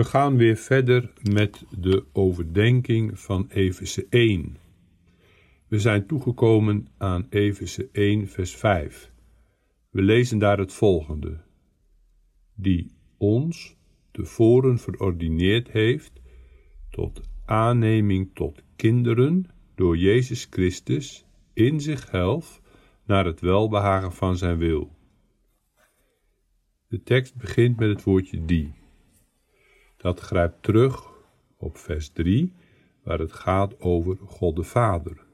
[0.00, 4.56] We gaan weer verder met de overdenking van Efeze 1.
[5.68, 9.12] We zijn toegekomen aan Efeze 1, vers 5.
[9.90, 11.40] We lezen daar het volgende:
[12.54, 13.76] Die ons
[14.10, 16.20] tevoren verordineerd heeft
[16.90, 22.60] tot aanneming tot kinderen door Jezus Christus in zichzelf
[23.04, 24.96] naar het welbehagen van zijn wil.
[26.88, 28.79] De tekst begint met het woordje die.
[30.00, 31.10] Dat grijpt terug
[31.56, 32.54] op vers 3,
[33.02, 35.26] waar het gaat over God de Vader.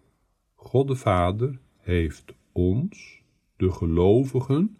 [0.54, 3.22] God de Vader heeft ons,
[3.56, 4.76] de gelovigen,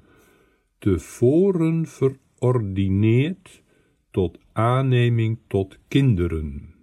[0.79, 3.62] tevoren verordineerd
[4.11, 6.75] tot aanneming tot kinderen.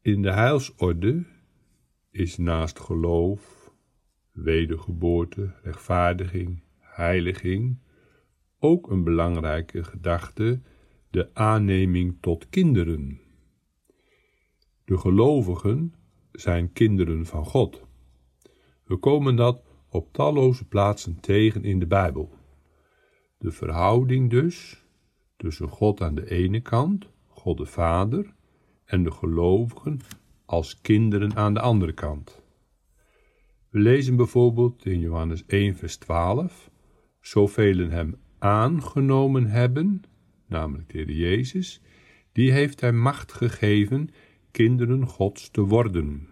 [0.00, 1.24] In de heilsorde
[2.10, 3.72] is naast geloof,
[4.32, 7.78] wedergeboorte, rechtvaardiging, heiliging
[8.58, 10.60] ook een belangrijke gedachte
[11.14, 13.20] de aanneming tot kinderen.
[14.84, 15.94] De gelovigen
[16.32, 17.82] zijn kinderen van God.
[18.84, 22.30] We komen dat op talloze plaatsen tegen in de Bijbel.
[23.38, 24.84] De verhouding dus
[25.36, 28.34] tussen God aan de ene kant, God de Vader,
[28.84, 30.00] en de gelovigen
[30.44, 32.42] als kinderen aan de andere kant.
[33.68, 36.70] We lezen bijvoorbeeld in Johannes 1, vers 12:
[37.20, 40.02] Zoveel hem aangenomen hebben,
[40.46, 41.80] namelijk de Heer Jezus,
[42.32, 44.08] die heeft hij macht gegeven
[44.50, 46.28] kinderen Gods te worden.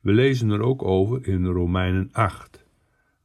[0.00, 2.64] We lezen er ook over in Romeinen 8,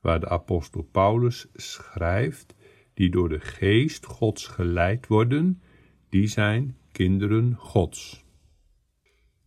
[0.01, 2.55] waar de apostel Paulus schrijft,
[2.93, 5.61] die door de geest Gods geleid worden,
[6.09, 8.25] die zijn kinderen Gods.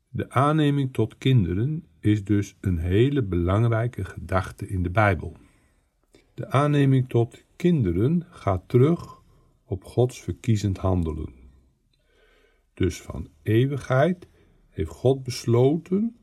[0.09, 5.37] De aanneming tot kinderen is dus een hele belangrijke gedachte in de Bijbel.
[6.35, 9.22] De aanneming tot kinderen gaat terug
[9.73, 11.33] op Gods verkiezend handelen.
[12.75, 14.29] Dus van eeuwigheid
[14.69, 16.17] heeft God besloten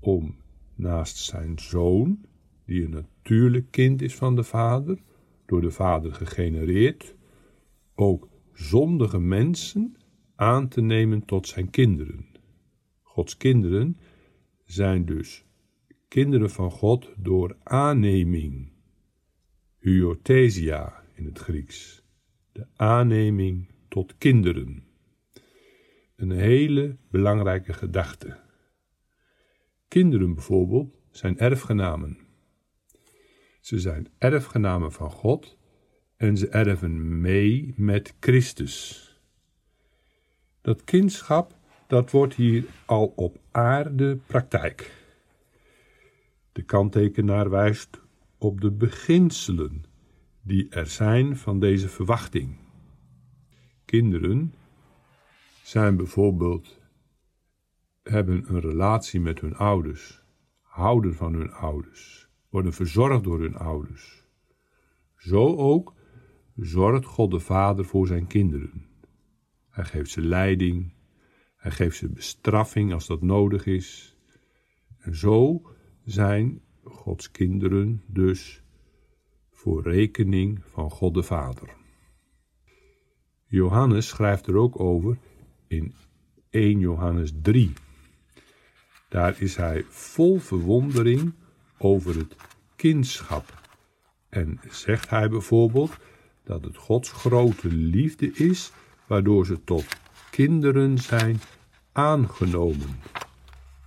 [0.00, 0.36] om
[0.74, 2.24] naast zijn zoon,
[2.64, 5.02] die een natuurlijk kind is van de Vader,
[5.46, 7.14] door de Vader gegenereerd,
[7.94, 9.96] ook zondige mensen
[10.34, 12.26] aan te nemen tot zijn kinderen.
[13.02, 13.98] Gods kinderen
[14.64, 15.44] zijn dus
[16.08, 18.72] kinderen van God door aanneming,
[19.78, 22.06] hyothesia in het Grieks,
[22.58, 24.84] de aanneming tot kinderen.
[26.16, 28.36] Een hele belangrijke gedachte.
[29.88, 32.18] Kinderen bijvoorbeeld zijn erfgenamen.
[33.60, 35.58] Ze zijn erfgenamen van God
[36.16, 39.04] en ze erven mee met Christus.
[40.60, 44.92] Dat kindschap, dat wordt hier al op aarde praktijk.
[46.52, 48.00] De kanttekenaar wijst
[48.38, 49.84] op de beginselen
[50.48, 52.56] die er zijn van deze verwachting.
[53.84, 54.54] Kinderen
[55.62, 56.80] zijn bijvoorbeeld
[58.02, 60.22] hebben een relatie met hun ouders,
[60.60, 64.24] houden van hun ouders, worden verzorgd door hun ouders.
[65.16, 65.94] Zo ook
[66.56, 68.86] zorgt God de Vader voor zijn kinderen.
[69.70, 70.92] Hij geeft ze leiding,
[71.56, 74.16] hij geeft ze bestraffing als dat nodig is.
[74.98, 75.62] En zo
[76.04, 78.62] zijn Gods kinderen dus
[79.58, 81.68] voor rekening van God de Vader.
[83.46, 85.18] Johannes schrijft er ook over
[85.66, 85.94] in
[86.50, 87.72] 1 Johannes 3.
[89.08, 91.32] Daar is hij vol verwondering
[91.78, 92.36] over het
[92.76, 93.62] kindschap.
[94.28, 95.96] En zegt hij bijvoorbeeld
[96.44, 98.72] dat het Gods grote liefde is,
[99.06, 99.86] waardoor ze tot
[100.30, 101.40] kinderen zijn
[101.92, 103.00] aangenomen.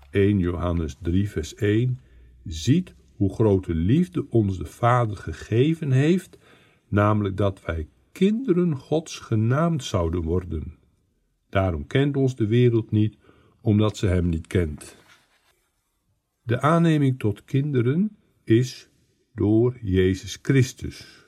[0.10, 2.00] 1 Johannes 3, vers 1
[2.46, 6.38] ziet hoe grote liefde ons de Vader gegeven heeft,
[6.88, 10.78] namelijk dat wij kinderen Gods genaamd zouden worden.
[11.50, 13.18] Daarom kent ons de wereld niet,
[13.62, 14.98] omdat ze Hem niet kent.
[16.42, 18.90] De aanneming tot kinderen is
[19.34, 21.26] door Jezus Christus.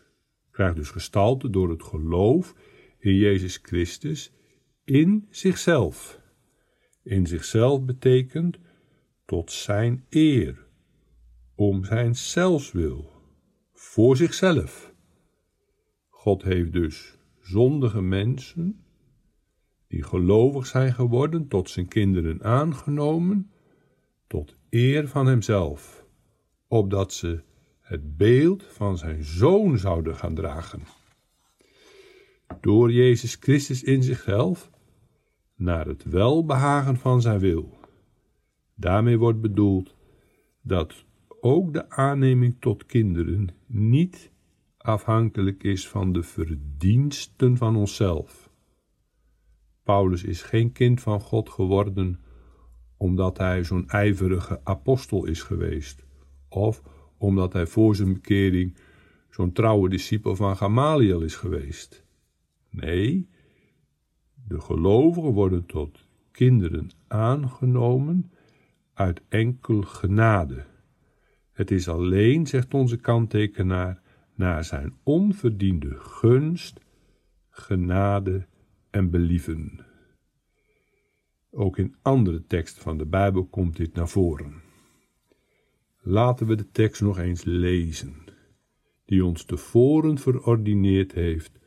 [0.51, 2.55] Krijgt dus gestalte door het geloof
[2.99, 4.31] in Jezus Christus
[4.83, 6.19] in zichzelf.
[7.03, 8.59] In zichzelf betekent
[9.25, 10.62] tot zijn eer,
[11.55, 13.11] om zijn zelfswil,
[13.73, 14.93] voor zichzelf.
[16.09, 18.85] God heeft dus zondige mensen,
[19.87, 23.51] die gelovig zijn geworden, tot zijn kinderen aangenomen,
[24.27, 26.05] tot eer van hemzelf,
[26.67, 27.43] opdat ze
[27.81, 30.81] het beeld van zijn zoon zouden gaan dragen.
[32.61, 34.71] Door Jezus Christus in zichzelf,
[35.55, 37.77] naar het welbehagen van zijn wil.
[38.75, 39.95] Daarmee wordt bedoeld
[40.61, 41.05] dat
[41.45, 44.31] ook de aanneming tot kinderen niet
[44.77, 48.49] afhankelijk is van de verdiensten van onszelf.
[49.83, 52.19] Paulus is geen kind van God geworden
[52.97, 56.05] omdat hij zo'n ijverige apostel is geweest,
[56.49, 56.81] of
[57.17, 58.77] omdat hij voor zijn bekering
[59.29, 62.05] zo'n trouwe discipel van Gamaliel is geweest.
[62.69, 63.29] Nee,
[64.47, 68.31] de gelovigen worden tot kinderen aangenomen
[68.93, 70.71] uit enkel genade.
[71.53, 74.01] Het is alleen, zegt onze kanttekenaar,
[74.35, 76.79] naar zijn onverdiende gunst,
[77.49, 78.47] genade
[78.89, 79.85] en believen.
[81.51, 84.61] Ook in andere teksten van de Bijbel komt dit naar voren.
[86.01, 88.15] Laten we de tekst nog eens lezen,
[89.05, 91.59] die ons tevoren verordineerd heeft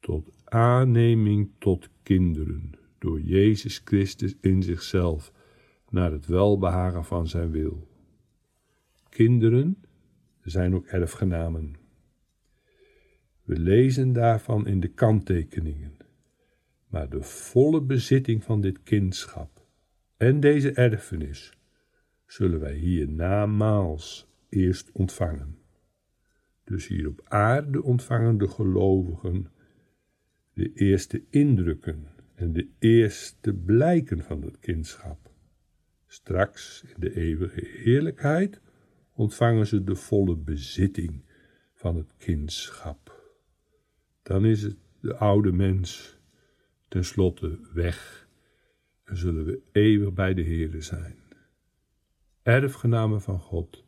[0.00, 5.32] tot aanneming tot kinderen door Jezus Christus in zichzelf
[5.88, 7.88] naar het welbehagen van zijn wil.
[9.18, 9.84] Kinderen
[10.42, 11.76] zijn ook erfgenamen.
[13.42, 15.96] We lezen daarvan in de kanttekeningen.
[16.86, 19.66] Maar de volle bezitting van dit kindschap
[20.16, 21.58] en deze erfenis
[22.26, 25.58] zullen wij hier namaals eerst ontvangen.
[26.64, 29.50] Dus hier op aarde ontvangen de gelovigen
[30.52, 35.32] de eerste indrukken en de eerste blijken van dat kindschap.
[36.06, 38.60] Straks in de eeuwige heerlijkheid
[39.18, 41.24] ontvangen ze de volle bezitting
[41.74, 43.32] van het kindschap.
[44.22, 46.18] Dan is het de oude mens
[46.88, 48.28] tenslotte weg
[49.04, 51.16] en zullen we eeuwig bij de Heere zijn.
[52.42, 53.84] Erfgenamen van God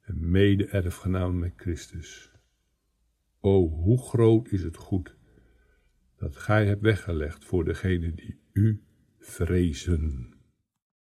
[0.00, 2.32] en mede-erfgenamen met Christus.
[3.40, 5.16] O, hoe groot is het goed
[6.16, 8.82] dat gij hebt weggelegd voor degenen die u
[9.18, 10.35] vrezen.